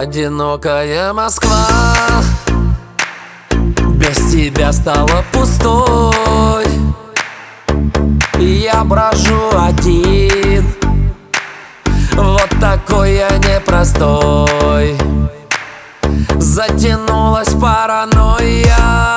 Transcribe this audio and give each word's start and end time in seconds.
Одинокая 0.00 1.12
Москва. 1.12 1.66
Без 3.96 4.32
тебя 4.32 4.72
стала 4.72 5.22
пустой. 5.30 6.64
Я 8.38 8.82
брожу 8.82 9.50
один. 9.58 10.64
Вот 12.14 12.48
такой 12.58 13.16
я 13.16 13.28
непростой. 13.36 14.96
Затянулась 16.38 17.52
паранойя 17.60 19.14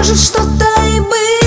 может 0.00 0.18
что-то 0.18 0.64
и 0.96 1.00
быть. 1.00 1.39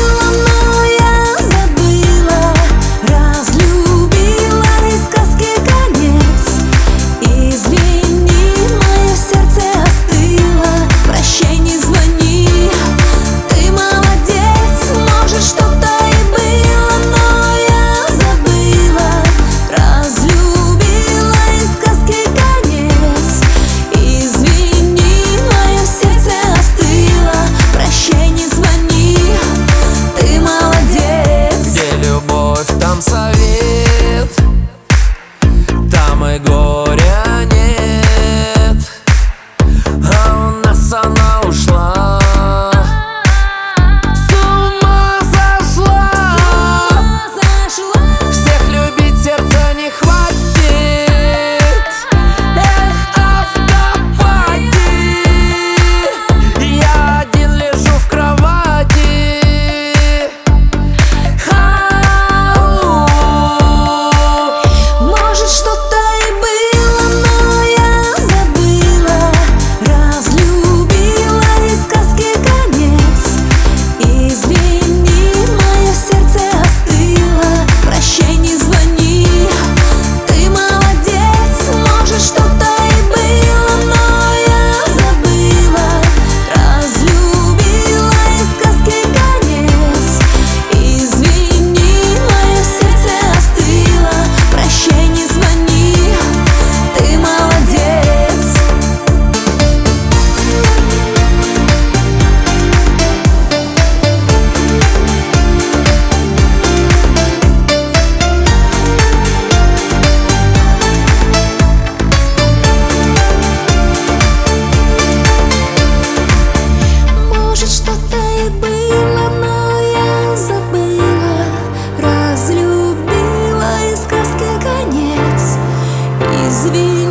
извини, 126.54 127.08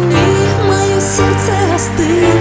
мое 0.69 1.01
сердце 1.01 1.53
остыло. 1.75 2.32